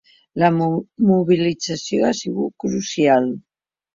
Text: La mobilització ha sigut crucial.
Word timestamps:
La 0.43 0.47
mobilització 1.09 2.07
ha 2.09 2.15
sigut 2.21 2.55
crucial. 2.65 3.29